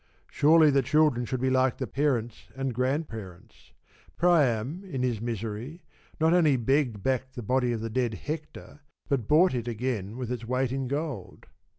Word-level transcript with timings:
Surely 0.31 0.71
the 0.71 0.81
children 0.81 1.25
should 1.27 1.39
be 1.41 1.51
like 1.51 1.77
the 1.77 1.85
parents 1.85 2.49
and 2.55 2.73
grandparents. 2.73 3.71
Priam, 4.17 4.83
in 4.83 5.03
his 5.03 5.21
misery, 5.21 5.83
not 6.19 6.33
only 6.33 6.57
begged 6.57 7.03
back 7.03 7.33
the 7.33 7.43
body 7.43 7.71
of 7.71 7.81
the 7.81 7.89
dead 7.91 8.15
Hector, 8.15 8.79
but 9.09 9.27
bought 9.27 9.53
it 9.53 9.67
again 9.67 10.17
with 10.17 10.31
its 10.31 10.43
weight 10.43 10.71
in 10.71 10.87
gold. 10.87 11.45